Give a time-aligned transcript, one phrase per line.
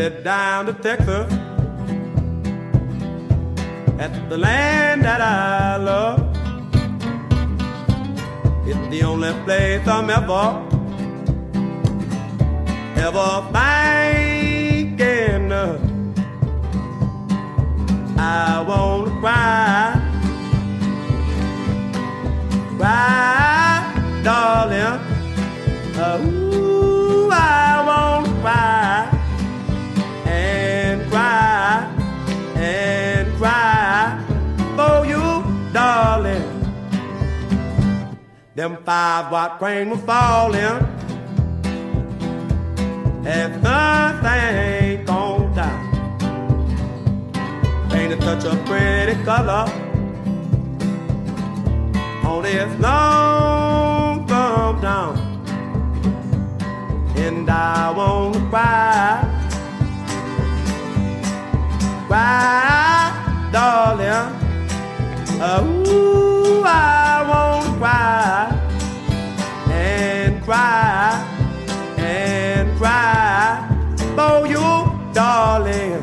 [0.00, 1.30] headed down to Texas.
[3.98, 6.26] At the land that I love.
[8.66, 10.64] It's the only place I'm ever,
[12.96, 15.52] ever thinking.
[18.16, 20.00] I wanna cry,
[22.78, 23.82] cry,
[24.22, 24.98] darling.
[25.96, 26.49] Uh,
[38.60, 40.84] Them five watt cranes were falling
[43.24, 45.80] as nothing gone down.
[47.88, 49.64] Painted such a pretty color
[52.22, 55.16] on this long come down.
[57.16, 59.24] And I wanna cry,
[62.08, 64.36] cry, darling.
[65.40, 66.99] Uh, ooh, I
[67.80, 68.52] cry
[69.70, 71.24] and cry
[71.96, 73.66] and cry
[74.14, 76.02] for you, darling.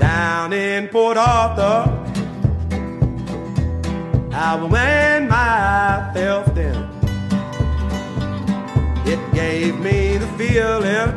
[0.00, 1.84] Down in Port Arthur,
[4.32, 6.55] I ran myself.
[9.08, 11.10] It gave me the feeling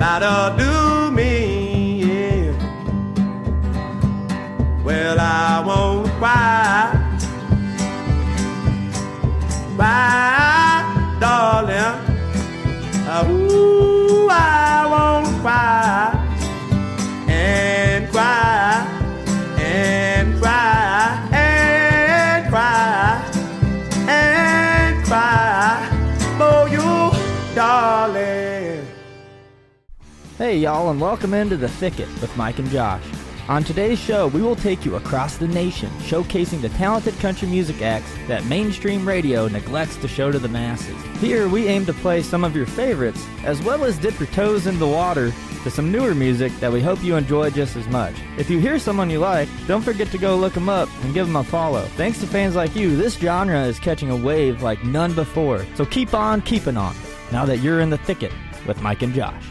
[0.00, 2.50] that'll do me.
[4.84, 6.90] Well, I won't cry,
[9.76, 10.39] cry,
[30.50, 33.04] Hey, y'all, and welcome into The Thicket with Mike and Josh.
[33.48, 37.82] On today's show, we will take you across the nation, showcasing the talented country music
[37.82, 41.00] acts that mainstream radio neglects to show to the masses.
[41.20, 44.66] Here, we aim to play some of your favorites, as well as dip your toes
[44.66, 48.16] in the water to some newer music that we hope you enjoy just as much.
[48.36, 51.28] If you hear someone you like, don't forget to go look them up and give
[51.28, 51.82] them a follow.
[51.94, 55.64] Thanks to fans like you, this genre is catching a wave like none before.
[55.76, 56.96] So keep on keeping on,
[57.30, 58.32] now that you're in the thicket
[58.66, 59.46] with Mike and Josh.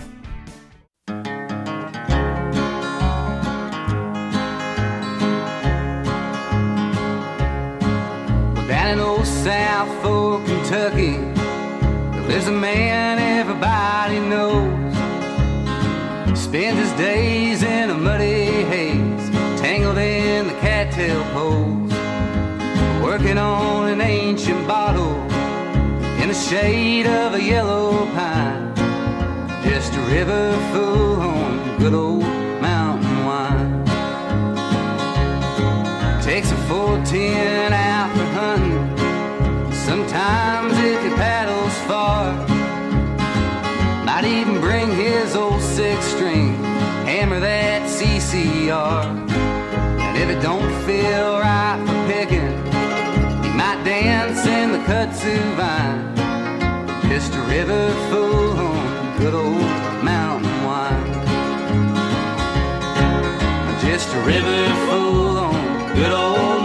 [9.19, 11.17] Old South Fork, Kentucky,
[12.11, 14.95] there lives a man everybody knows.
[16.39, 21.91] Spends his days in a muddy haze, tangled in the cattail poles,
[23.03, 25.15] working on an ancient bottle
[26.21, 28.73] in the shade of a yellow pine.
[29.63, 32.23] Just a river full on good old
[32.61, 33.83] mountain wine.
[36.21, 38.28] Takes a 410 out.
[40.09, 42.33] Sometimes if he paddles far,
[44.05, 46.55] might even bring his old six string,
[47.05, 49.05] hammer that CCR.
[49.29, 52.49] And if it don't feel right for picking,
[53.43, 56.15] he might dance in the kudzu vine.
[57.07, 59.61] Just a river full on good old
[60.03, 61.05] mountain wine.
[63.79, 66.58] Just a river full on good old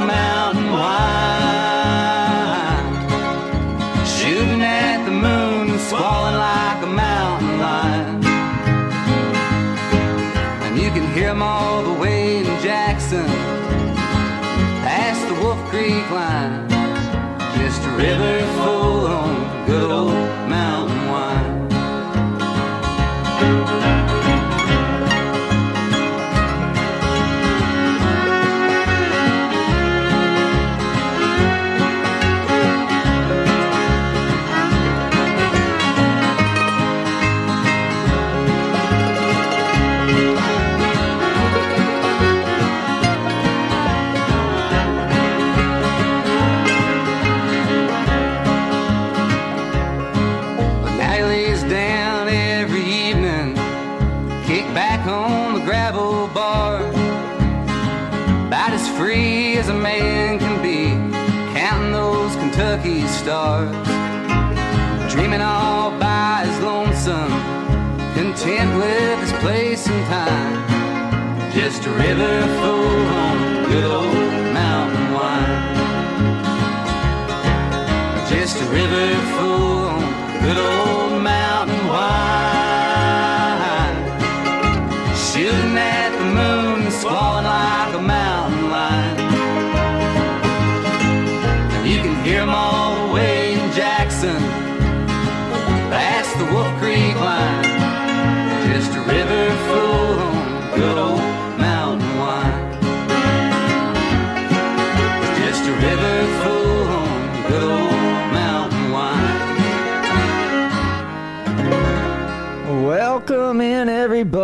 [18.05, 18.44] river
[63.25, 63.71] stars.
[65.11, 67.33] Dreaming all by his lonesome,
[68.13, 71.51] content with his place and time.
[71.53, 73.04] Just a river full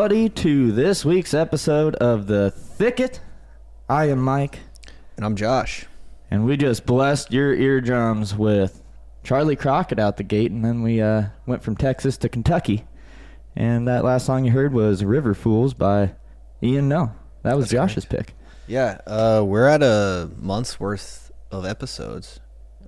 [0.00, 3.20] everybody, to this week's episode of The Thicket.
[3.86, 4.60] I am Mike,
[5.18, 5.84] And I'm Josh.
[6.30, 8.82] and we just blessed your eardrums with
[9.24, 12.86] Charley Crockett out the gate, and then we uh, went from Texas to Kentucky.
[13.54, 16.14] And that last song you heard was River Fools by
[16.62, 17.12] Ian Noe.
[17.42, 18.32] That was Josh's pick.
[18.66, 22.40] Yeah, uh, we're at a month's worth of episodes.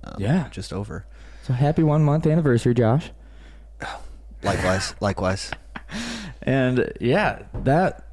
[0.03, 0.47] Um, Yeah.
[0.49, 1.05] just over.
[1.43, 3.11] So happy one month anniversary, Josh.
[4.43, 5.51] Likewise, likewise.
[6.43, 8.05] And yeah, that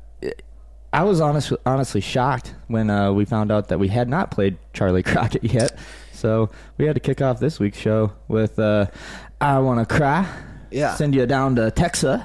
[0.93, 4.59] I was honest, honestly shocked when uh, we found out that we had not played
[4.73, 5.77] Charley Crockett yet.
[6.13, 8.87] So we had to kick off this week's show with uh,
[9.41, 10.29] "I Want to Cry."
[10.71, 10.95] Yeah.
[10.95, 12.21] send you down to Texas.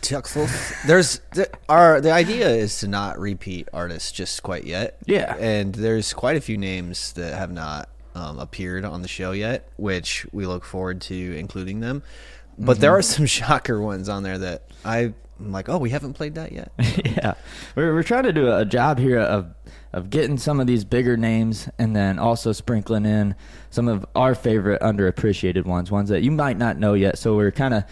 [0.00, 0.74] Texas.
[0.84, 4.96] There's the, our the idea is to not repeat artists just quite yet.
[5.06, 5.36] Yeah.
[5.38, 9.68] and there's quite a few names that have not um, appeared on the show yet,
[9.76, 12.02] which we look forward to including them.
[12.66, 16.36] But there are some shocker ones on there that I'm like, oh, we haven't played
[16.36, 16.72] that yet.
[17.04, 17.34] yeah,
[17.74, 19.54] we're we're trying to do a job here of
[19.92, 23.34] of getting some of these bigger names, and then also sprinkling in
[23.70, 27.18] some of our favorite underappreciated ones, ones that you might not know yet.
[27.18, 27.84] So we're kind of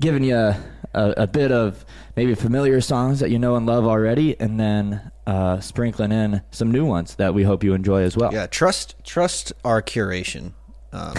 [0.00, 0.60] giving you a,
[0.94, 1.84] a, a bit of
[2.16, 6.70] maybe familiar songs that you know and love already, and then uh, sprinkling in some
[6.70, 8.32] new ones that we hope you enjoy as well.
[8.32, 10.52] yeah, trust trust our curation.
[10.92, 11.14] Um,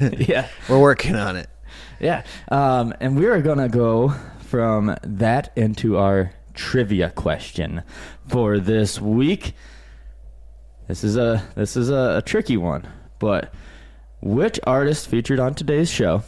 [0.00, 0.48] yeah.
[0.68, 1.48] we're working on it.
[2.00, 2.24] Yeah.
[2.48, 7.82] Um, and we are going to go from that into our trivia question
[8.28, 9.54] for this week.
[10.88, 12.86] This is a this is a, a tricky one,
[13.18, 13.52] but
[14.20, 16.22] which artist featured on today's show?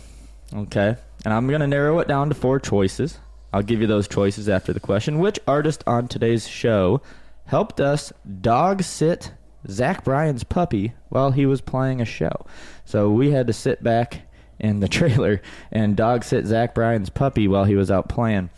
[0.52, 0.96] Okay.
[1.24, 3.18] And I'm going to narrow it down to four choices.
[3.52, 5.18] I'll give you those choices after the question.
[5.18, 7.00] Which artist on today's show
[7.46, 9.32] helped us dog sit
[9.68, 12.46] Zach Bryan's puppy while he was playing a show?
[12.84, 14.27] So we had to sit back
[14.58, 15.40] in the trailer
[15.70, 18.50] and dog sit Zach Bryan's puppy while he was out playing.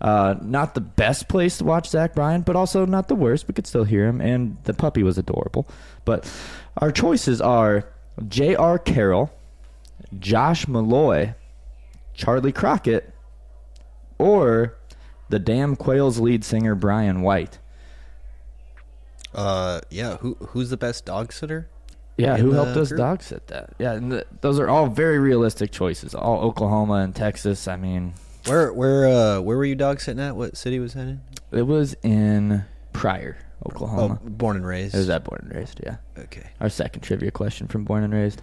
[0.00, 3.46] Uh, not the best place to watch Zach Bryan, but also not the worst.
[3.46, 5.68] We could still hear him, and the puppy was adorable.
[6.04, 6.28] But
[6.78, 7.88] our choices are
[8.26, 8.80] J.R.
[8.80, 9.30] Carroll,
[10.18, 11.36] Josh Meloy,
[12.14, 13.14] Charley Crockett,
[14.18, 14.76] or
[15.28, 17.60] the Damn Quails lead singer Brian White.
[19.34, 20.16] Uh, yeah.
[20.18, 21.68] Who who's the best dog sitter?
[22.16, 22.98] Yeah, who helped us group?
[22.98, 23.70] dog sit that?
[23.78, 26.14] Yeah, th those are all very realistic choices.
[26.14, 27.66] All Oklahoma and Texas.
[27.66, 28.14] I mean,
[28.46, 30.36] Where where uh where were you dog sitting at?
[30.36, 31.20] What city was that in?
[31.52, 34.18] it was in Pryor, Oh, Oklahoma.
[34.22, 34.94] born and raised.
[34.94, 35.80] It was at Born and Raised.
[35.84, 36.50] Yeah, Okay.
[36.60, 38.42] our second trivia question from Born and Raised.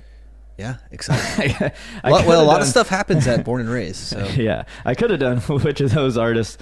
[0.59, 1.55] Yeah, exciting.
[2.03, 3.95] I well, well, a lot done- of stuff happens at born and raised.
[3.95, 6.57] So yeah, I could have done which of those artists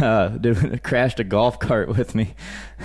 [0.00, 2.34] uh, did, crashed a golf cart with me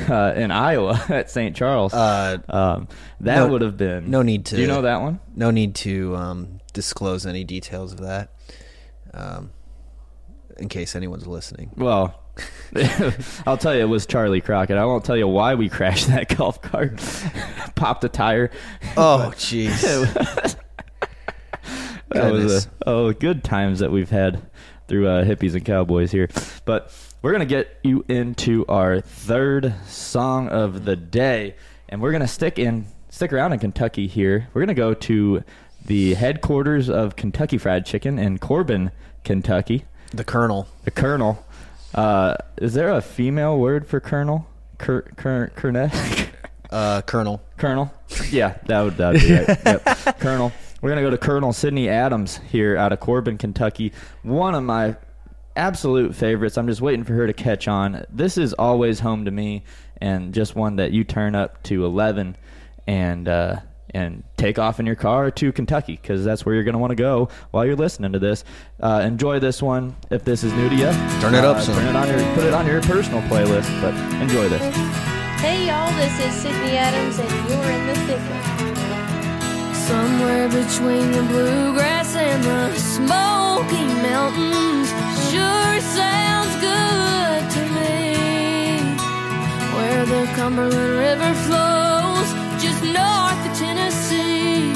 [0.10, 1.56] uh, in Iowa at St.
[1.56, 1.94] Charles.
[1.94, 2.90] uh, um,
[3.22, 4.58] that no- would have been no need to.
[4.58, 5.22] Do you know that one?
[5.38, 8.34] no need to um, disclose any details of that,
[9.14, 9.52] um,
[10.58, 11.72] in case anyone's listening.
[11.78, 12.22] Well,
[13.48, 14.78] I'll tell you, it was Charley Crockett.
[14.78, 17.00] I won't tell you why we crashed that golf cart.
[17.76, 18.52] Popped a tire.
[18.96, 20.56] Oh, jeez.
[22.10, 24.42] That was a, oh, good times that we've had
[24.88, 26.30] through uh, hippies and cowboys here.
[26.64, 26.92] But
[27.22, 31.56] we're gonna get you into our third song of the day,
[31.90, 34.48] and we're gonna stick in, stick around in Kentucky here.
[34.54, 35.44] We're gonna go to
[35.86, 38.92] the headquarters of Kentucky Fried Chicken in Corbin,
[39.26, 39.84] Kentucky.
[40.14, 40.68] the Colonel.
[40.86, 41.46] The Colonel.
[41.98, 44.48] Uh, is there a female word for Colonel?
[44.78, 45.90] Cur, cur, Colonel?
[46.70, 47.42] Uh, Colonel.
[47.56, 47.94] Colonel?
[48.30, 49.58] Yeah, that would, that would be right.
[49.66, 50.20] Yep.
[50.20, 50.52] Colonel.
[50.82, 53.94] We're going to go to Colonel Sydney Adams here out of Corbin, Kentucky.
[54.24, 54.98] One of my
[55.56, 56.58] absolute favorites.
[56.58, 58.06] I'm just waiting for her to catch on.
[58.10, 59.64] This is always home to me
[60.02, 62.36] and just one that you turn up to 11
[62.86, 63.60] and uh,
[63.92, 66.92] and take off in your car to Kentucky because that's where you're going to want
[66.92, 68.44] to go while you're listening to this.
[68.80, 70.92] Uh, enjoy this one if this is new to you.
[71.22, 71.76] Turn it up Uh, some.
[71.76, 74.62] Turn it on your, put it on your personal playlist, but enjoy this.
[75.40, 78.44] Hey y'all, this is Sydney Adams and you're in the thicket.
[79.76, 84.90] Somewhere between the bluegrass and the Smoky Mountains,
[85.32, 88.98] sure sounds good to me.
[89.76, 91.97] Where the Cumberland River flows just north of
[93.60, 94.72] Tennessee.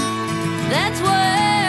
[0.71, 1.60] That's where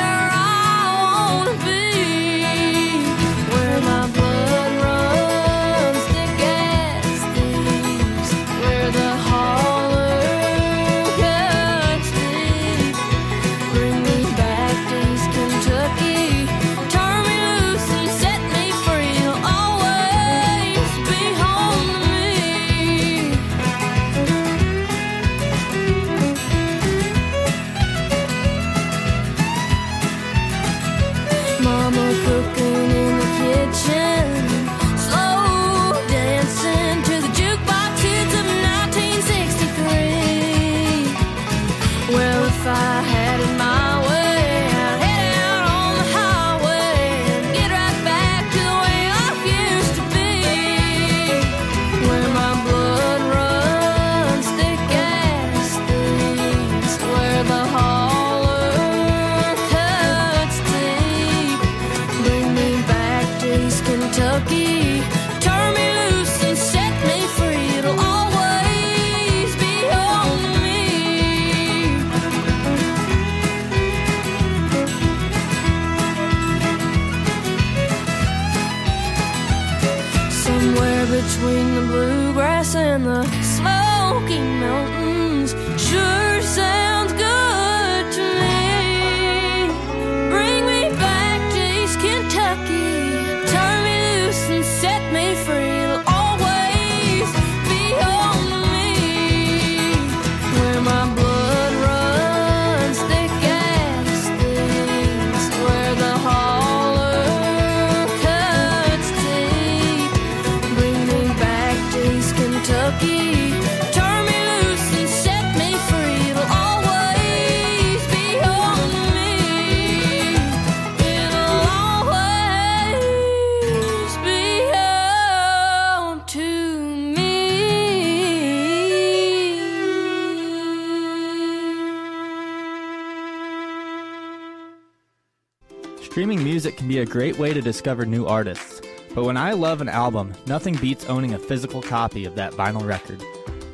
[137.02, 138.80] a great way to discover new artists,
[139.12, 142.86] but when I love an album, nothing beats owning a physical copy of that vinyl
[142.86, 143.20] record.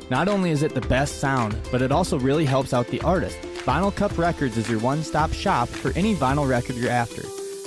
[0.09, 3.37] Not only is it the best sound, but it also really helps out the artist.
[3.65, 7.21] Vinyl Cup Records is your one stop shop for any vinyl record you're after.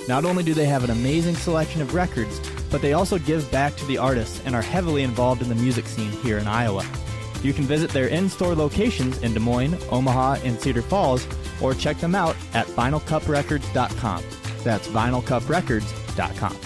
[0.09, 3.73] Not only do they have an amazing selection of records, but they also give back
[3.77, 6.85] to the artists and are heavily involved in the music scene here in Iowa.
[7.41, 11.25] You can visit their in store locations in Des Moines, Omaha, and Cedar Falls,
[11.61, 14.42] or check them out at vinylcuprecords.com.
[14.63, 16.57] That's vinylcuprecords.com.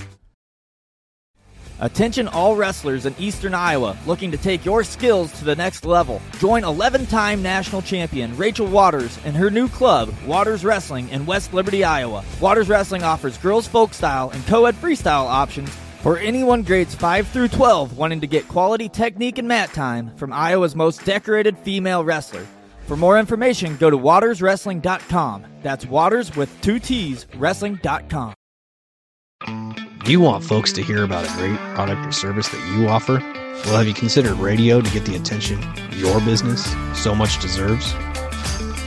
[1.80, 6.22] Attention all wrestlers in Eastern Iowa looking to take your skills to the next level.
[6.39, 11.54] Join 11 time national champion Rachel Waters and her new club, Waters Wrestling, in West
[11.54, 12.24] Liberty, Iowa.
[12.42, 15.70] Waters Wrestling offers girls folk style and co ed freestyle options
[16.01, 20.34] for anyone grades 5 through 12 wanting to get quality technique and mat time from
[20.34, 22.46] Iowa's most decorated female wrestler.
[22.88, 25.46] For more information, go to waterswrestling.com.
[25.62, 28.34] That's waters with two T's, wrestling.com.
[30.06, 33.20] Do you want folks to hear about a great product or service that you offer?
[33.65, 35.62] Well, have you considered radio to get the attention
[35.98, 37.94] your business so much deserves?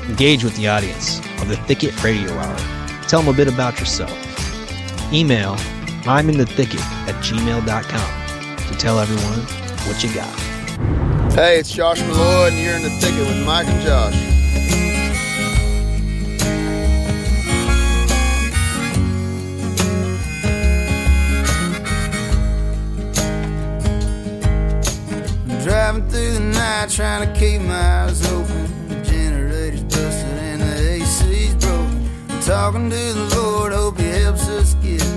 [0.09, 2.57] Engage with the audience of the Thicket Radio Hour.
[3.07, 4.13] Tell them a bit about yourself.
[5.13, 5.57] Email
[6.07, 9.41] I'm in the thicket at gmail.com to tell everyone
[9.87, 11.20] what you got.
[11.35, 14.15] Hey, it's Josh Meloy, and you're in the thicket with Mike and Josh.
[25.65, 28.89] Driving through the night trying to keep my eyes open.
[28.89, 32.11] The generator's busted and the AC's broken.
[32.29, 35.10] I'm talking to the Lord, hope He helps us get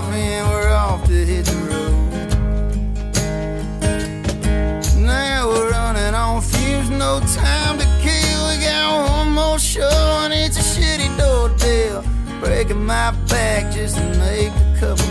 [0.00, 1.94] cup of coffee and we're off to hit the road.
[4.96, 8.48] Now we're running on fumes, no time to kill.
[8.48, 9.88] We got one more show
[10.22, 12.04] and it's a shitty door deal.
[12.40, 15.07] Breaking my back just to make a couple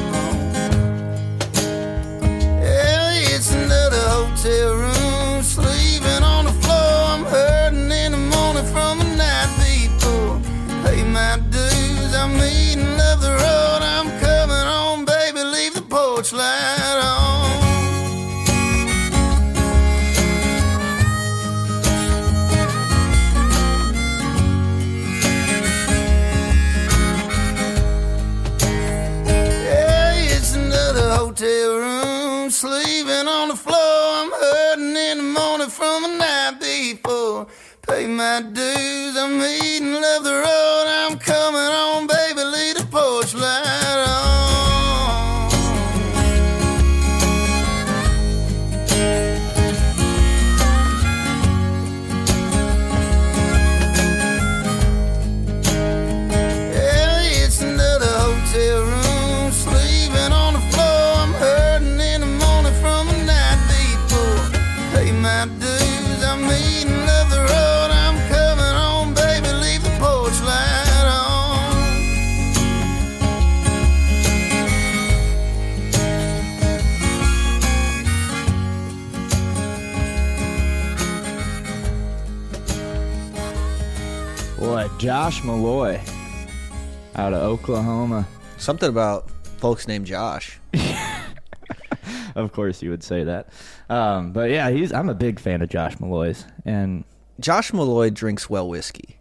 [37.87, 40.85] Pay my dues, I'm eating, love the road.
[40.89, 41.46] I'm coming
[84.97, 85.99] Josh Meloy
[87.15, 88.27] out of Oklahoma.
[88.57, 90.59] Something about folks named Josh.
[92.35, 93.49] Of course, you would say that.
[93.89, 94.93] Um, but yeah, he's.
[94.93, 97.03] I'm a big fan of Josh Meloy's, and
[97.39, 99.17] Josh Meloy drinks well whiskey.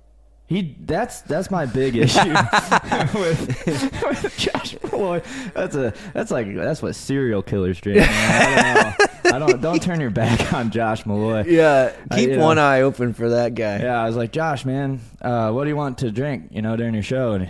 [0.47, 0.77] he.
[0.81, 2.29] That's that's my big issue
[3.15, 3.65] with,
[4.05, 5.25] with Josh Meloy.
[5.55, 5.95] That's a.
[6.12, 8.01] That's like that's what serial killers drink.
[8.01, 8.11] man.
[8.11, 9.06] I don't know.
[9.35, 9.61] I don't.
[9.61, 11.45] Don't turn your back on Josh Meloy.
[11.47, 12.45] Yeah, keep I- you know.
[12.45, 13.79] one eye open for that guy.
[13.81, 16.49] Yeah, I was like, Josh, man, uh, what do you want to drink?
[16.51, 17.49] You know, during your show, and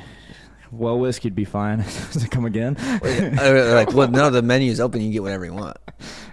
[0.72, 1.84] well, whiskey'd be fine.
[2.30, 2.76] Come again?
[2.78, 5.00] Uh, like, well, no, the menu's open.
[5.00, 5.76] You can get whatever you want.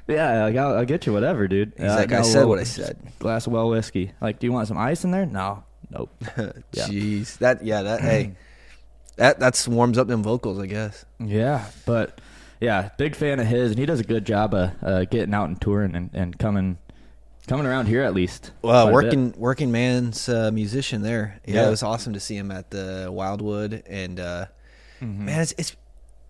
[0.08, 1.74] yeah, like, I'll, I'll get you whatever, dude.
[1.78, 2.98] He's Uh, like, I said what I said.
[3.20, 4.12] Glass of well whiskey.
[4.22, 5.26] Like, do you want some ice in there?
[5.26, 6.10] No, nope.
[6.38, 6.52] Yeah.
[6.88, 8.32] Jeez, that yeah, that hey,
[9.18, 11.06] that that's warms up them vocals, I guess.
[11.20, 12.20] Yeah, but
[12.64, 15.50] yeah, big fan of his, and he does a good job of uh, getting out
[15.50, 16.78] and touring and, and coming
[17.48, 18.52] coming around here at least.
[18.62, 19.06] Well, quite a bit.
[19.06, 21.40] working working man's uh, musician there.
[21.46, 21.68] Yeah, Yeah.
[21.68, 24.46] it was awesome to see him at the Wildwood, and uh,
[25.02, 25.26] Mm-hmm.
[25.26, 25.76] man, it's, it's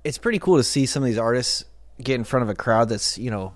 [0.04, 1.64] it's pretty cool to see some of these artists
[2.02, 3.54] get in front of a crowd that's you know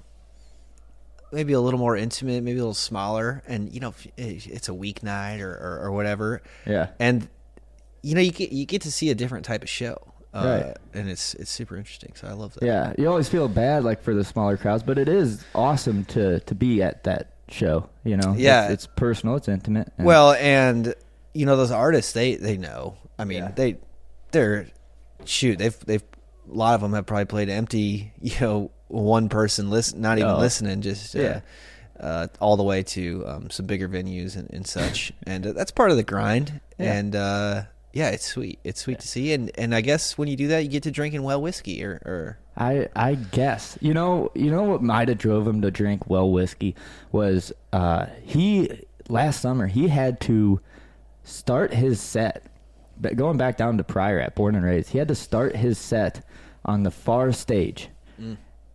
[1.32, 5.42] maybe a little more intimate, maybe a little smaller, and you know it's a weeknight
[5.42, 6.42] or, or or whatever.
[6.68, 6.90] Yeah.
[7.00, 7.28] and
[8.04, 9.98] you know you get you get to see a different type of show,
[10.34, 10.78] uh, Right.
[10.94, 12.12] and it's it's super interesting.
[12.16, 12.66] So I love that.
[12.66, 16.40] Yeah, you always feel bad like for the smaller crowds, but it is awesome to
[16.42, 17.90] to be at that show.
[18.04, 18.66] You know, Yeah.
[18.66, 19.92] it's, it's personal, it's intimate.
[19.98, 20.94] and- Well, and
[21.34, 22.98] you know those artists, they they know.
[23.20, 23.52] I mean, Yeah.
[23.56, 23.78] they
[24.32, 24.68] they're
[25.26, 25.58] shoot.
[25.58, 26.04] They've they've
[26.50, 28.12] a lot of them have probably played empty.
[28.22, 30.40] You know, one person listen, not even Oh.
[30.40, 31.40] listening, just uh, Yeah.
[32.00, 35.12] uh, all the way to um, some bigger venues and, and such.
[35.26, 36.62] and uh, that's part of the grind.
[36.78, 36.94] Yeah.
[36.94, 37.64] And uh,
[37.98, 38.60] yeah, it's sweet.
[38.64, 39.34] It's sweet to see.
[39.34, 41.94] And and I guess when you do that, you get to drinking well whiskey or
[42.06, 46.08] or I I guess you know you know what might have drove him to drink
[46.08, 46.76] well whiskey
[47.12, 50.62] was uh, he last summer he had to
[51.24, 52.44] start his set,
[53.02, 55.80] but going back down to Pryor at Born and Raised, he had to start his
[55.80, 56.24] set
[56.66, 57.90] on the far stage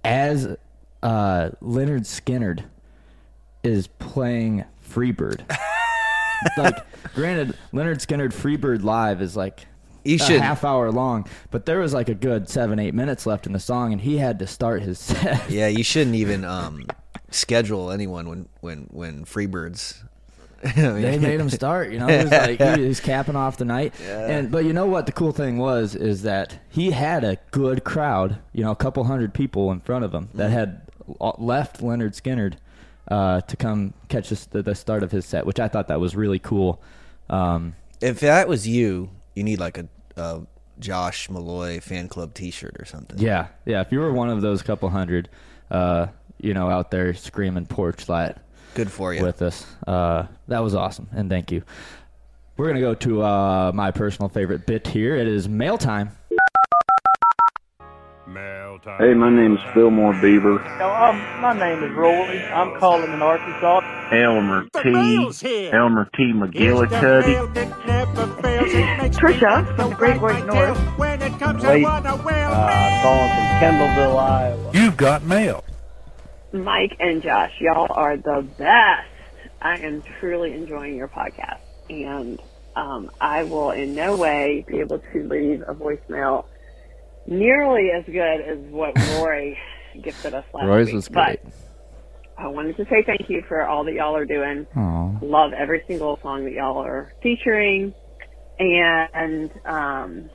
[0.02, 0.56] as
[1.04, 2.64] uh, Lynyrd Skynyrd
[3.62, 5.44] is playing Freebird.
[6.58, 6.76] like,
[7.14, 9.66] granted, Lynyrd Skynyrd Freebird live is like
[10.04, 13.46] a should- half hour long, but there was like a good seven, eight minutes left
[13.46, 15.50] in the song, and he had to start his set.
[15.50, 16.86] yeah, you shouldn't even um,
[17.30, 20.02] schedule anyone when when when Freebirds.
[20.64, 21.90] I mean- they made him start.
[21.92, 23.94] You know, was like he, he's capping off the night.
[24.00, 27.82] And but you know what the cool thing was is that he had a good
[27.84, 28.38] crowd.
[28.52, 30.54] You know, a couple hundred people in front of him that Mm-hmm.
[30.58, 30.82] had
[31.38, 32.54] left Lynyrd Skynyrd
[33.12, 36.00] uh, to come catch this, the, the start of his set, which I thought that
[36.00, 36.80] was really cool.
[37.28, 40.40] Um, If that was you, you need like a, a
[40.78, 43.18] Josh Meloy fan club T-shirt or something.
[43.18, 43.82] yeah, yeah.
[43.82, 45.28] If you were one of those couple hundred,
[45.70, 46.06] uh,
[46.40, 48.38] you know, out there screaming porch light
[48.74, 49.22] good for you.
[49.22, 51.62] with us, uh, that was awesome, and thank you.
[52.56, 55.16] We're gonna go to uh, my personal favorite bit here.
[55.16, 56.10] It is mail time.
[58.26, 60.58] Mail Hey, my name is Fillmore Beaver.
[60.78, 62.44] No, um, my name is Roy.
[62.52, 63.80] I'm calling in Arkansas.
[64.12, 65.70] Elmer T.
[65.72, 66.32] Elmer T.
[66.32, 67.34] McGillicuddy.
[69.12, 70.98] Trisha from the Great White North.
[70.98, 74.70] Wait, uh, calling from Kendallville, Iowa.
[74.72, 75.64] You've got mail.
[76.52, 79.08] Mike and Josh, y'all are the best.
[79.60, 82.40] I am truly enjoying your podcast, and
[82.76, 86.46] um, I will in no way be able to leave a voicemail
[87.26, 89.56] nearly as good as what Roy
[90.02, 90.94] gifted us last Roy's week.
[90.96, 91.40] was great.
[91.44, 91.52] But
[92.38, 94.66] I wanted to say thank you for all that y'all are doing.
[94.76, 95.18] Aw.
[95.22, 97.94] Love every single song that y'all are featuring,
[98.58, 100.30] and um,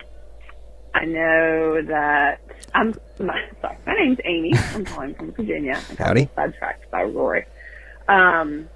[0.94, 2.40] I know that
[2.74, 3.78] I'm my, sorry.
[3.86, 4.54] My name's Amy.
[4.74, 5.82] I'm calling from Virginia.
[6.00, 6.30] I Howdy.
[6.36, 7.46] sidetracked by Roy.
[8.08, 8.70] Um,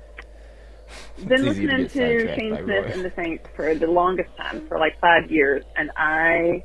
[1.26, 5.32] been listening to Shane Smith and the Saints for the longest time, for like five
[5.32, 6.63] years, and I,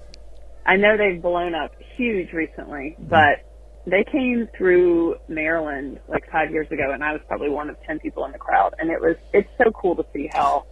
[0.67, 3.09] I know they've blown up huge recently, Mm-hmm.
[3.09, 3.45] but
[3.87, 8.01] they came through Maryland like five years ago, and I was probably one of ten
[8.01, 10.65] people in the crowd, and it was it's so cool to see how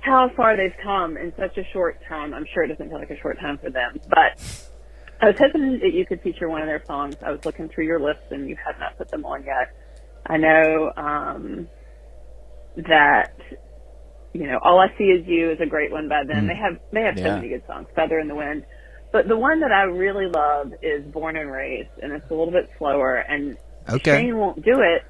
[0.00, 2.32] how far they've come in such a short time.
[2.32, 4.40] I'm sure it doesn't feel like a short time for them, but
[5.20, 7.16] I was hoping that you could feature one of their songs.
[7.24, 9.68] I was looking through your list, and you have not put them on yet.
[10.24, 11.68] I know um,
[12.88, 13.34] that
[14.32, 16.46] you know all I see is you is a great one by them.
[16.46, 18.64] They have they have so many good songs, Feather in the Wind.
[19.12, 22.52] But the one that I really love is Born and Raised, and it's a little
[22.52, 23.16] bit slower.
[23.16, 23.56] And
[23.88, 24.18] Okay.
[24.22, 25.02] Shane won't do it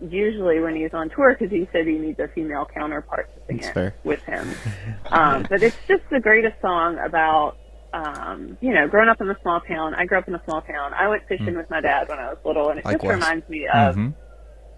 [0.00, 3.56] usually when he's on tour because he said he needs a female counterpart to sing
[3.56, 3.94] That's it fair.
[4.04, 4.54] with him.
[5.10, 7.56] um, but it's just the greatest song about
[7.92, 9.94] um, you know growing up in a small town.
[9.94, 10.92] I grew up in a small town.
[10.94, 13.66] I went fishing with my dad when I was little, and it just reminds me
[13.66, 14.14] of Mhm.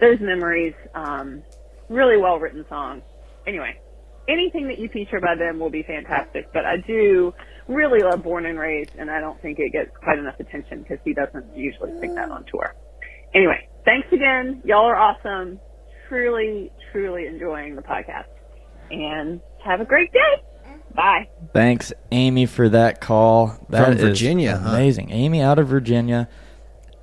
[0.00, 0.74] those memories.
[0.94, 1.42] Um,
[1.90, 3.02] really well written song.
[3.48, 3.74] Anyway,
[4.28, 6.46] anything that you feature by them will be fantastic.
[6.54, 7.34] But I do
[7.70, 10.98] really love Born and Raised, and I don't think it gets quite enough attention because
[11.04, 12.74] he doesn't usually sing that on tour.
[13.34, 14.60] Anyway, thanks again.
[14.64, 15.60] Y'all are awesome.
[16.08, 18.26] Truly, truly enjoying the podcast.
[18.90, 20.44] And have a great day.
[20.94, 21.28] Bye.
[21.52, 23.56] Thanks, Amy, for that call.
[23.68, 24.70] That From is Virginia, huh?
[24.70, 25.12] amazing.
[25.12, 26.28] Amy out of Virginia,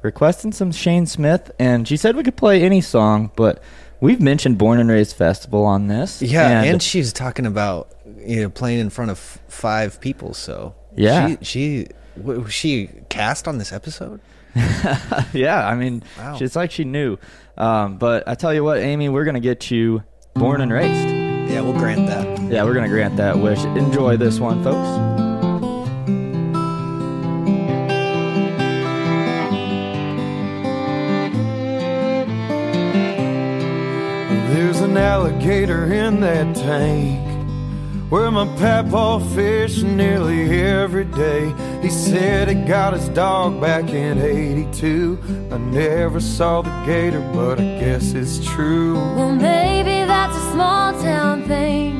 [0.01, 3.63] requesting some Shane Smith, and she said we could play any song, but
[4.01, 6.21] we've mentioned Born and Raised Festival on this.
[6.21, 7.89] Yeah, and, she's talking about
[8.27, 10.33] you know playing in front of f- five people.
[10.33, 11.29] So Yeah.
[11.29, 11.87] she, she
[12.17, 14.19] w- was she cast on this episode.
[15.33, 16.37] yeah, I mean, Wow.
[16.39, 17.17] it's like she knew.
[17.57, 21.09] Um, but I tell you what, Amy, we're gonna get you Born and Raised.
[21.51, 22.25] Yeah, we'll grant that.
[22.51, 23.63] Yeah, we're gonna grant that wish.
[23.63, 24.87] Enjoy this one, folks.
[34.49, 37.36] There's an alligator in that tank
[38.09, 41.53] where my papa fished nearly every day.
[41.81, 45.19] He said he got his dog back in 82.
[45.51, 48.95] I never saw the gator, but I guess it's true.
[48.95, 51.95] Well, maybe that's a small town thing.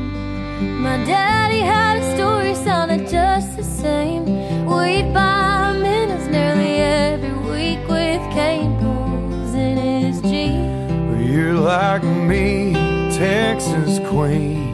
[0.82, 4.26] My daddy had a story sounded just the same.
[4.66, 11.30] We'd buy minutes nearly every week with cane poles in his Jeep.
[11.30, 12.74] You're like me,
[13.12, 14.67] Texas queen.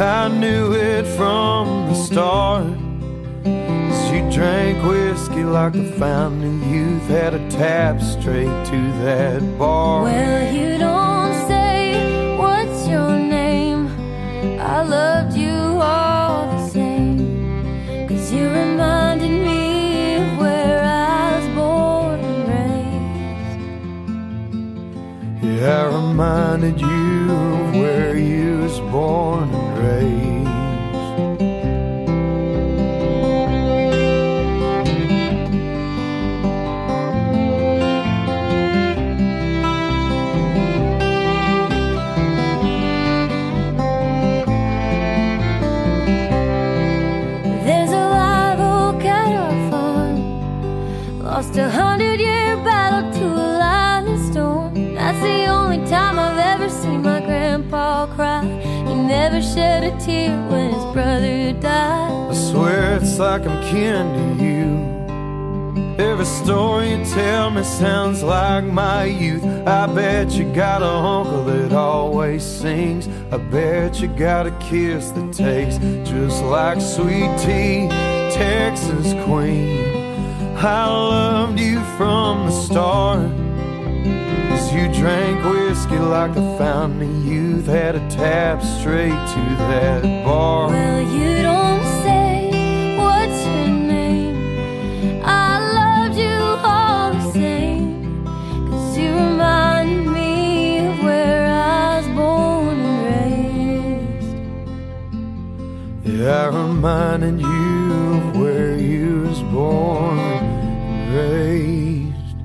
[0.00, 2.64] I knew it from the start.
[3.44, 10.04] you drank whiskey like a fountain youth, had a tap straight to that bar.
[10.04, 13.88] Well, you don't say what's your name.
[14.58, 18.08] I loved you all the same.
[18.08, 22.48] Cause you reminded me of where I was born and
[25.42, 25.60] raised.
[25.60, 30.19] Yeah, I reminded you of where you was born and
[63.30, 66.04] like I'm kin to you.
[66.04, 69.44] Every story you tell me sounds like my youth.
[69.68, 73.06] I bet you got a uncle that always sings.
[73.30, 75.78] I bet you got a kiss that tastes
[76.10, 77.86] just like sweet tea,
[78.34, 80.56] Texas queen.
[80.56, 83.30] I loved you from the start.
[84.54, 90.02] As you drank whiskey like a fountain of youth, had a tap straight to that
[90.24, 90.72] bar.
[91.02, 91.39] You
[106.80, 112.38] reminding you of where you was born and raised.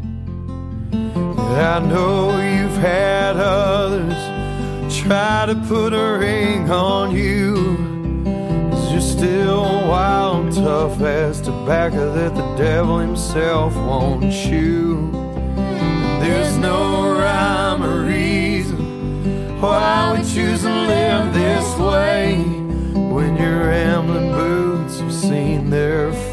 [1.56, 4.13] I know you've had others
[5.02, 7.78] try to put a ring on you.
[8.71, 15.12] Cause you're still wild and tough as tobacco that the devil himself won't chew.
[16.19, 22.14] There's no rhyme or reason why we choose to live this way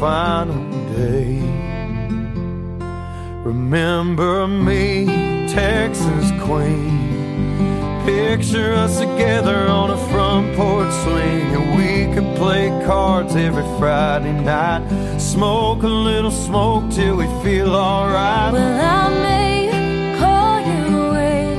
[0.03, 0.65] final
[0.97, 1.39] day.
[3.45, 5.05] Remember me,
[5.47, 8.03] Texas queen.
[8.03, 14.33] Picture us together on a front porch swing, and we could play cards every Friday
[14.33, 14.83] night.
[15.17, 18.51] Smoke a little smoke till we feel alright.
[18.51, 21.55] Well, I may call you away.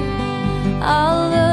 [0.83, 1.44] I'll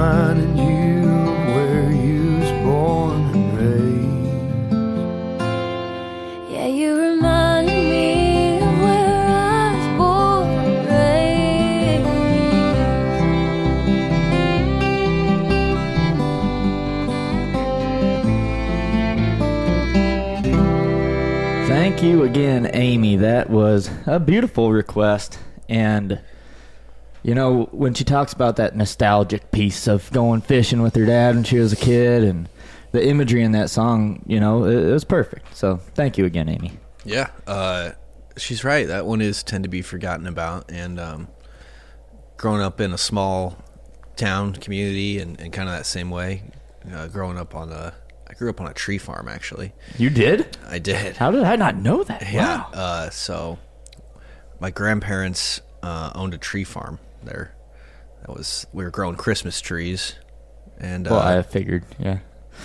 [0.00, 1.04] Yeah, reminded you
[1.52, 4.72] where you was born and raised.
[6.50, 10.48] Yeah, you reminded me of where I was born
[10.88, 12.06] and
[21.68, 23.16] Thank you again, Amy.
[23.16, 25.38] That was a beautiful request.
[25.68, 26.20] And,
[27.22, 31.34] you know, when she talks about that nostalgic piece of going fishing with her dad
[31.34, 32.48] when she was a kid and
[32.92, 35.54] the imagery in that song, you know, it, it was perfect.
[35.56, 36.72] So thank you again, Amy.
[37.04, 37.92] Yeah, uh,
[38.36, 38.86] she's right.
[38.86, 41.28] That one is tend to be forgotten about, and um,
[42.36, 43.56] growing up in a small
[44.16, 46.42] town community, and, and kind of that same way.
[46.92, 47.94] Uh, growing up on a,
[48.28, 49.72] I grew up on a tree farm actually.
[49.98, 50.56] You did?
[50.66, 51.16] I did.
[51.16, 52.30] How did I not know that?
[52.32, 52.58] Yeah.
[52.58, 52.70] Wow.
[52.72, 53.58] Uh, so,
[54.60, 57.54] my grandparents uh, owned a tree farm there.
[58.22, 60.14] That was we were growing Christmas trees,
[60.78, 62.18] and Well, uh, I figured, yeah.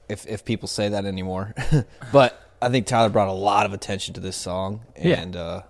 [0.08, 1.54] if if people say that anymore.
[2.12, 5.20] but I think Tyler brought a lot of attention to this song, Yeah.
[5.20, 5.62] and uh,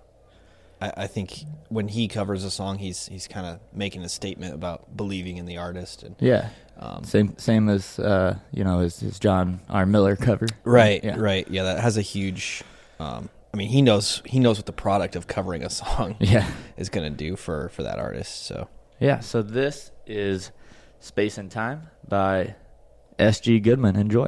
[0.81, 4.53] I, I think when he covers a song, he's he's kind of making a statement
[4.53, 6.03] about believing in the artist.
[6.03, 6.49] And Yeah.
[6.79, 9.85] Um, same same as uh, you know as, as John R.
[9.85, 10.47] Miller cover.
[10.63, 11.15] Right, Yeah.
[11.17, 12.63] right, yeah, that has a huge.
[12.99, 16.47] Um, I mean, he knows he knows what the product of covering a song, Yeah.
[16.77, 18.45] is going to do for for that artist.
[18.45, 18.67] So
[18.99, 20.51] Yeah, so this is
[20.99, 22.55] Space and Time by
[23.19, 23.59] S.G.
[23.59, 23.95] Goodman.
[23.95, 24.27] Enjoy.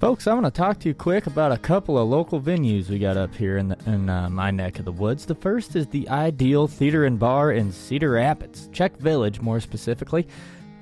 [0.00, 2.98] Folks, I'm going to talk to you quick about a couple of local venues we
[2.98, 5.26] got up here in, the, in uh, my neck of the woods.
[5.26, 10.26] The first is the Ideal Theater and Bar in Cedar Rapids, Czech Village more specifically.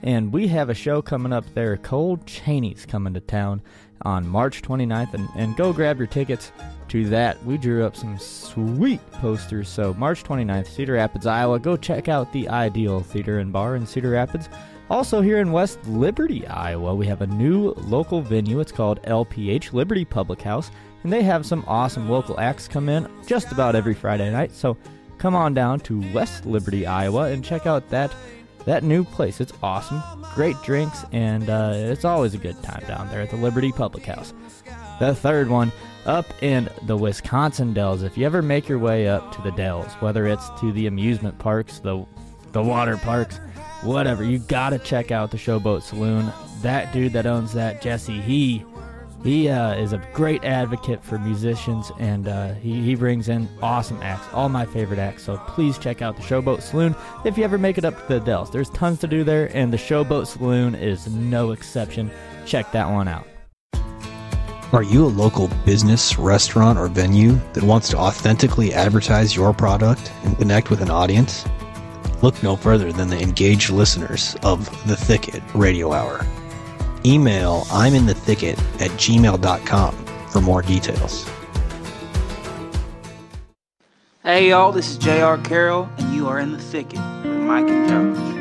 [0.04, 1.76] And we have a show coming up there.
[1.78, 3.60] Cole Chaney's coming to town
[4.02, 5.14] on March 29th.
[5.14, 6.52] And, and go grab your tickets
[6.86, 7.44] to that.
[7.44, 9.68] We drew up some sweet posters.
[9.68, 11.58] So, March 29th, Cedar Rapids, Iowa.
[11.58, 14.48] Go check out the Ideal Theater and Bar in Cedar Rapids.
[14.90, 18.60] Also, here in West Liberty, Iowa, we have a new local venue.
[18.60, 20.70] It's called LPH Liberty Public House,
[21.02, 24.50] and they have some awesome local acts come in just about every Friday night.
[24.50, 24.78] So,
[25.18, 28.14] come on down to West Liberty, Iowa, and check out that
[28.64, 29.40] that new place.
[29.40, 30.02] It's awesome,
[30.34, 34.06] great drinks, and uh, it's always a good time down there at the Liberty Public
[34.06, 34.32] House.
[35.00, 35.70] The third one,
[36.06, 38.02] up in the Wisconsin Dells.
[38.02, 41.38] If you ever make your way up to the Dells, whether it's to the amusement
[41.38, 42.06] parks, the
[42.52, 43.40] the water parks,
[43.82, 46.32] whatever, you gotta check out the Showboat Saloon.
[46.62, 48.64] That dude that owns that, Jesse, he
[49.24, 54.00] he uh, is a great advocate for musicians, and uh, he, he brings in awesome
[54.00, 55.24] acts, all my favorite acts.
[55.24, 58.20] So please check out the Showboat Saloon if you ever make it up to the
[58.20, 58.50] Dells.
[58.50, 62.10] There's tons to do there, and the Showboat Saloon is no exception.
[62.46, 63.26] Check that one out.
[64.70, 70.12] Are you a local business, restaurant, or venue that wants to authentically advertise your product
[70.24, 71.44] and connect with an audience?
[72.20, 76.26] Look no further than the engaged listeners of The Thicket Radio Hour.
[77.06, 79.94] Email I'm in the thicket at gmail.com
[80.30, 81.28] for more details.
[84.24, 85.38] Hey y'all, this is J.R.
[85.38, 88.37] Carroll, and you are in the thicket with Mike and Josh.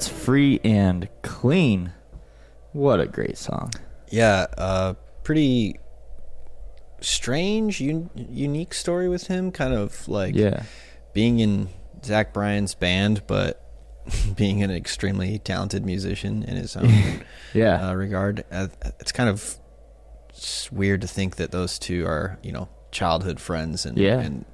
[0.00, 1.92] That's free and clean.
[2.72, 3.70] What a great song.
[4.10, 4.94] Yeah, uh,
[5.24, 5.78] pretty
[7.02, 9.52] strange, un- unique story with him.
[9.52, 10.62] Kind of like Yeah.
[11.12, 11.68] being in
[12.02, 13.62] Zach Bryan's band, but
[14.36, 16.90] being an extremely talented musician in his own
[17.54, 17.90] Yeah.
[17.90, 18.44] uh, regard.
[18.50, 18.68] Uh,
[19.00, 19.56] it's kind of
[20.72, 24.18] weird to think that those two are, you know, childhood friends and Yeah.
[24.20, 24.46] and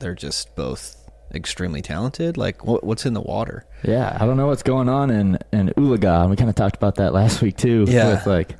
[0.00, 1.01] they're just both
[1.34, 2.36] extremely talented.
[2.36, 3.64] Like, what, what's in the water?
[3.84, 6.28] Yeah, I don't know what's going on in in Oologah.
[6.30, 7.84] We kind of talked about that last week too.
[7.88, 8.10] Yeah.
[8.14, 8.56] with like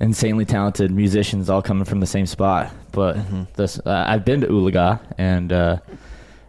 [0.00, 2.72] insanely talented musicians all coming from the same spot.
[2.92, 3.42] But Mm-hmm.
[3.54, 5.78] this, uh, I've been to Oologah and uh,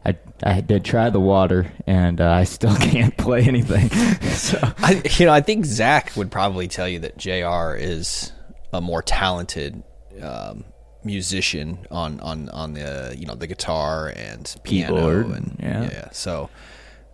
[0.06, 3.90] I I did try the water and uh, I still can't play anything.
[4.32, 7.76] so I, you know, I think Zach would probably tell you that J.R.
[7.76, 8.32] is
[8.74, 9.82] a more talented
[10.22, 10.66] um,
[11.06, 16.10] musician on on on the you know the guitar and piano Keyboard, and yeah.
[16.12, 16.50] So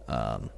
[0.07, 0.49] um,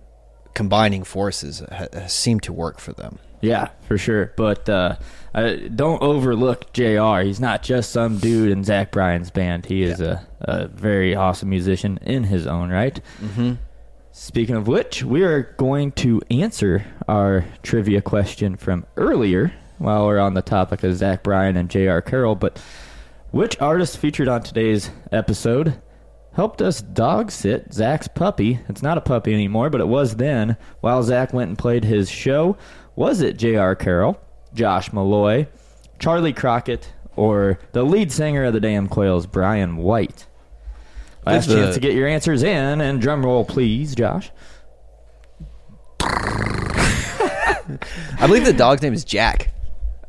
[0.53, 3.19] combining forces ha- seemed to work for them.
[3.41, 4.31] Yeah, for sure.
[4.38, 4.95] But uh,
[5.36, 7.23] uh, don't overlook J.R.
[7.23, 9.65] He's not just some dude in Zach Bryan's band.
[9.65, 13.01] He is a, a very awesome musician in his own right.
[13.21, 13.57] Mhm.
[14.13, 20.19] Speaking of which, we are going to answer our trivia question from earlier while we're
[20.19, 22.01] on the topic of Zach Bryan and J.R.
[22.01, 22.36] Carroll.
[22.36, 22.61] But
[23.34, 25.81] which artist featured on today's episode
[26.34, 28.59] helped us dog sit Zach's puppy?
[28.69, 32.09] It's not a puppy anymore, but it was then while Zach went and played his
[32.09, 32.55] show.
[32.95, 33.75] Was it J.R.
[33.75, 34.21] Carroll,
[34.53, 35.47] Josh Meloy,
[35.97, 40.27] Charley Crockett, or the lead singer of the Damn Quails, Brian White?
[41.25, 44.29] Last the- chance to get your answers in, and drum roll, please, Josh.
[46.01, 49.53] I believe the dog's name is Jack.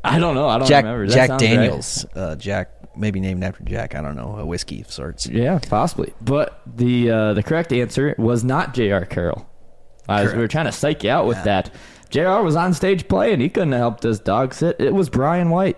[0.05, 0.47] I don't know.
[0.47, 1.07] I don't Jack remember.
[1.07, 1.55] That Jack sounds right.
[1.55, 2.05] Daniels.
[2.15, 3.95] Uh, Jack maybe named after Jack.
[3.95, 5.27] I don't know a whiskey of sorts.
[5.27, 6.13] Yeah, possibly.
[6.21, 9.05] But the uh, the correct answer was not J.R.
[9.05, 9.47] Carroll.
[10.07, 11.73] I was, we were trying to psych you out with that.
[12.09, 12.43] J.R.
[12.43, 13.39] was on stage playing.
[13.39, 14.75] He couldn't have helped us dog sit.
[14.79, 15.77] It was Brian White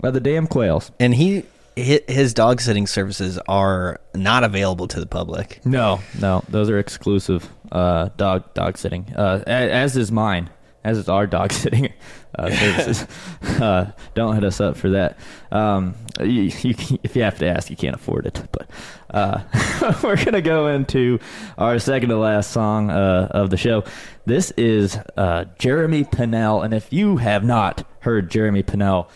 [0.00, 0.90] by the Damn Quails.
[1.00, 1.44] And he
[1.76, 5.64] his dog sitting services are not available to the public.
[5.66, 9.12] No, no, those are exclusive uh, dog dog sitting.
[9.14, 10.50] Uh, as is mine,
[10.84, 11.92] as is our dog sitting
[12.38, 13.06] uh, services.
[13.60, 15.18] uh, don't hit us up for that.
[15.50, 18.42] Um, you, you, if you have to ask, you can't afford it.
[18.52, 18.70] But
[19.10, 19.42] uh,
[20.02, 21.18] we're gonna go into
[21.56, 23.84] our second to last song uh, of the show.
[24.26, 29.08] This is uh, Jeremy Pinnell, and if you have not heard Jeremy Pinnell,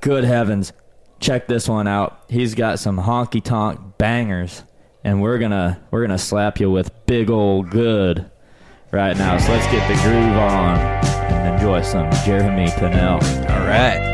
[0.00, 0.72] good heavens,
[1.20, 2.24] check this one out.
[2.28, 4.64] He's got some honky tonk bangers,
[5.04, 8.30] and we're gonna we're gonna slap you with big old good
[8.94, 9.36] right now.
[9.38, 13.20] So let's get the groove on and enjoy some Jeremy Pinnell.
[13.50, 14.13] All right.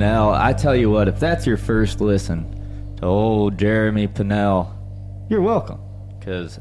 [0.00, 0.32] Pinnell.
[0.34, 4.74] I tell you what, if that's your first listen to old Jeremy Pinnell,
[5.28, 5.78] you're welcome.
[6.18, 6.58] Because,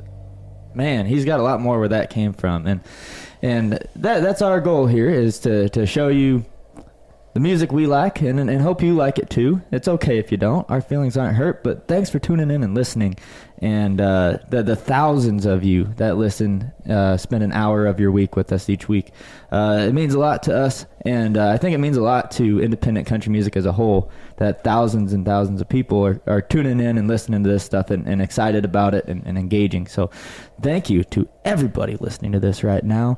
[0.73, 2.67] man, he's got a lot more where that came from.
[2.67, 2.81] And
[3.41, 6.45] and that that's our goal here is to, to show you
[7.33, 9.61] the music we like and, and hope you like it too.
[9.71, 10.69] It's okay if you don't.
[10.69, 13.17] Our feelings aren't hurt, but thanks for tuning in and listening.
[13.59, 18.11] And uh, the, the thousands of you that listen, uh, spend an hour of your
[18.11, 19.11] week with us each week.
[19.51, 22.31] Uh, it means a lot to us, and uh, I think it means a lot
[22.31, 26.41] to independent country music as a whole that thousands and thousands of people are, are
[26.41, 29.87] tuning in and listening to this stuff and, and excited about it and, and engaging.
[29.87, 30.09] So
[30.61, 33.17] thank you to everybody listening to this right now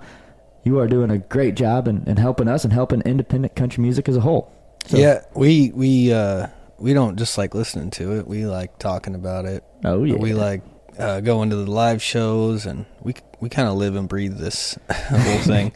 [0.63, 4.07] you are doing a great job in, in helping us and helping independent country music
[4.09, 4.51] as a whole.
[4.87, 6.47] So, yeah, we we uh,
[6.77, 8.27] we don't just like listening to it.
[8.27, 9.63] We like talking about it.
[9.83, 10.15] Oh yeah.
[10.15, 10.63] We like
[10.97, 14.77] uh, going to the live shows, and we we kind of live and breathe this
[14.91, 15.73] whole thing.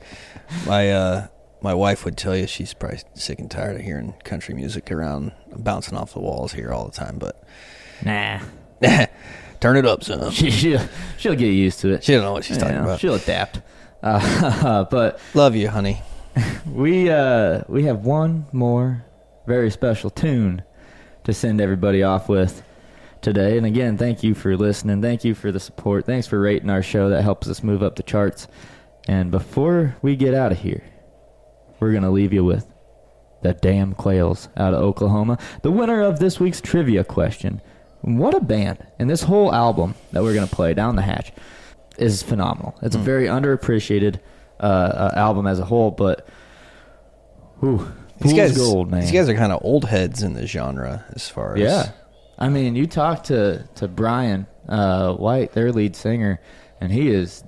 [0.65, 1.27] my uh,
[1.61, 5.31] my wife would tell you she's probably sick and tired of hearing country music around
[5.55, 7.41] bouncing off the walls here all the time, but
[8.03, 8.39] Nah.
[9.59, 10.31] turn it up, son.
[10.31, 10.81] She, she'll,
[11.17, 12.03] she'll get used to it.
[12.03, 12.99] She don't know what she's talking about.
[12.99, 13.61] She'll adapt.
[14.05, 16.01] Uh, but Love you, honey.
[16.71, 19.03] we uh, we have one more
[19.47, 20.63] very special tune
[21.23, 22.61] to send everybody off with
[23.21, 23.57] today.
[23.57, 25.01] And again, thank you for listening.
[25.01, 26.05] Thank you for the support.
[26.05, 27.09] Thanks for rating our show.
[27.09, 28.47] That helps us move up the charts.
[29.07, 30.83] And before we get out of here,
[31.79, 32.71] we're gonna leave you with
[33.41, 37.61] the Damn Quails out of Oklahoma, the winner of this week's trivia question.
[38.01, 38.85] What a band!
[38.99, 41.31] And this whole album that we're gonna play down the hatch
[41.97, 42.77] is phenomenal.
[42.81, 44.19] It's a very underappreciated
[44.59, 46.27] uh, uh, album as a whole, but
[47.59, 47.77] whew,
[48.21, 49.01] These fool's guys, gold, man.
[49.01, 51.91] these guys are kind of old heads in the genre as far as Yeah,
[52.39, 56.39] I mean, you talk to to Brian uh, White, their lead singer,
[56.81, 57.43] and he is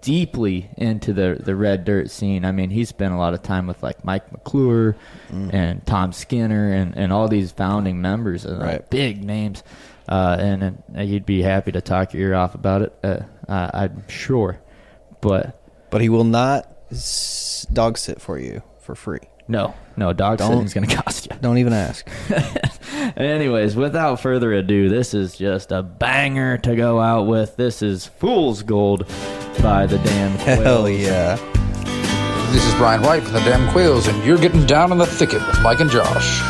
[0.00, 2.44] deeply into the the red dirt scene.
[2.44, 4.96] I mean, he spent a lot of time with like Mike McClure
[5.32, 5.52] Mm.
[5.52, 9.62] and Tom Skinner and and all these founding members, and like, big names.
[10.08, 12.94] Uh, and, and he'd be happy to talk your ear off about it.
[13.04, 13.18] Uh,
[13.48, 14.60] uh, I'm sure,
[15.20, 19.20] but but he will not s- dog sit for you for free.
[19.48, 21.36] no, no, dog Don't- sitting's going to cost you.
[21.40, 22.06] Don't even ask.
[23.16, 27.56] Anyways, without further ado, this is just a banger to go out with.
[27.56, 29.06] This is Fool's Gold
[29.62, 30.58] by the Damn Quails.
[30.62, 31.36] Hell yeah.
[32.52, 35.46] This is Brian White from the Damn Quails, and you're getting down in the thicket
[35.46, 36.40] with Mike and Josh.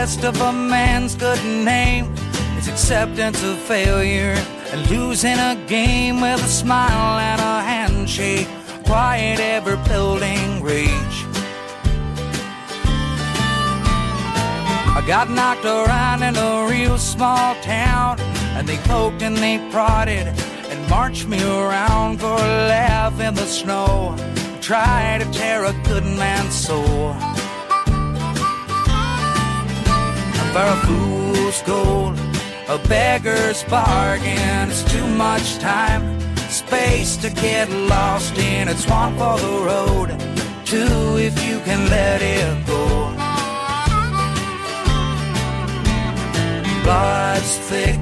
[0.00, 2.12] Test of a man's good name
[2.58, 4.34] is acceptance of failure
[4.70, 8.46] and losing a game with a smile and a handshake,
[8.84, 11.18] quiet, ever building rage.
[14.98, 18.20] I got knocked around in a real small town,
[18.56, 20.26] and they poked and they prodded
[20.70, 24.14] and marched me around for a laugh in the snow.
[24.60, 27.35] Try to tear a good man's soul.
[30.56, 32.18] For a fool's gold,
[32.68, 34.70] a beggar's bargain.
[34.70, 36.02] It's too much time,
[36.48, 38.68] space to get lost in.
[38.68, 40.08] It's one for the road,
[40.64, 42.84] two if you can let it go.
[46.84, 48.00] Blood's thick,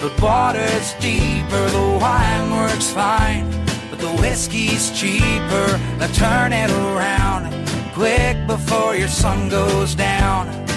[0.00, 1.64] but water's deeper.
[1.78, 3.48] The wine works fine,
[3.88, 5.68] but the whiskey's cheaper.
[5.98, 7.44] Now turn it around
[7.94, 10.67] quick before your sun goes down.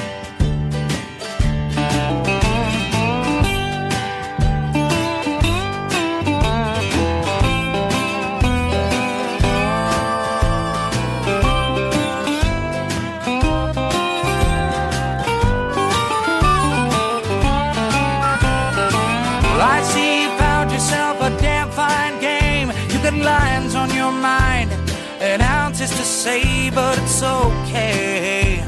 [26.22, 28.63] Say, but it's okay.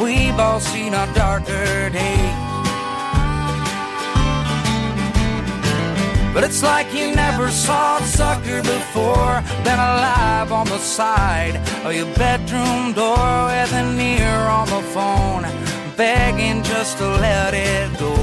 [0.00, 2.36] We've all seen our darker days.
[6.32, 9.34] But it's like you never saw a sucker before.
[9.64, 15.44] Been alive on the side of your bedroom door with an ear on the phone,
[15.96, 18.14] begging just to let it go.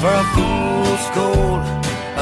[0.00, 1.62] For a fool's gold,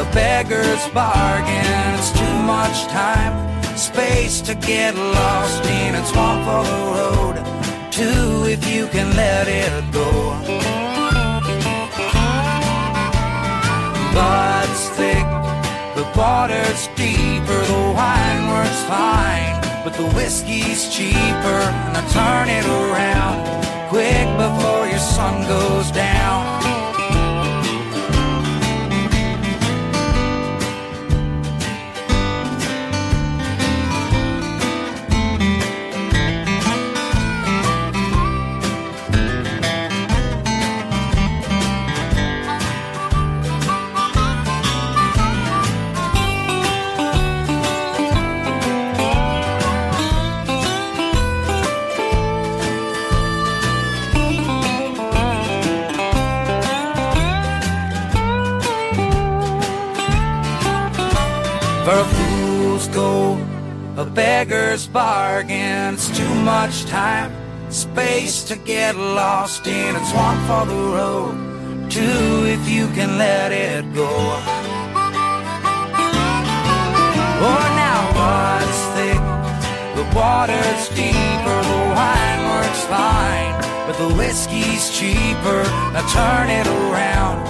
[0.03, 1.95] a beggar's bargain.
[1.99, 3.34] It's much time,
[3.76, 7.36] space to get lost in and swamp for the road.
[7.90, 10.11] Two, if you can let it go.
[14.12, 15.26] Blood's thick,
[15.97, 21.61] the water's deeper, the wine works fine, but the whiskey's cheaper.
[21.93, 23.38] Now turn it around
[23.88, 26.82] quick before your sun goes down.
[64.93, 65.95] Bargain.
[65.95, 67.32] It's too much time,
[67.70, 69.97] space to get lost in.
[69.97, 74.11] It's one for the road, two if you can let it go.
[77.45, 79.22] Oh, now what's thick?
[79.97, 83.55] The water's deeper, the wine works fine,
[83.86, 85.62] but the whiskey's cheaper.
[85.93, 87.43] Now turn it around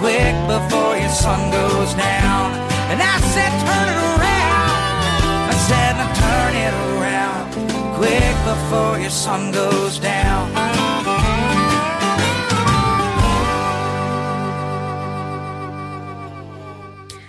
[0.00, 2.52] quick before your sun goes down.
[2.90, 4.09] And I said, turn it around.
[8.00, 10.50] Quick before your sun goes down.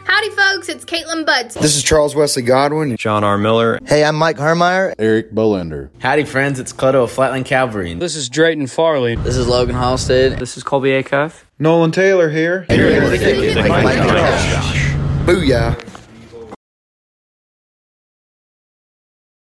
[0.05, 0.69] Howdy, folks.
[0.69, 1.55] It's Kaitlin Butts.
[1.55, 2.95] This is Charles Wesley Godwin.
[2.95, 3.37] John R.
[3.37, 3.79] Miller.
[3.85, 4.93] Hey, I'm Mike Hermeyer.
[4.97, 5.89] Eric Bolender.
[5.99, 6.57] Howdy, friends.
[6.57, 7.95] It's Cleto of Flatland Cavalry.
[7.95, 9.15] This is Drayton Farley.
[9.15, 10.39] This is Logan Halstead.
[10.39, 11.43] This is Colby Acuff.
[11.59, 12.65] Nolan Taylor here.
[15.25, 15.90] Booyah.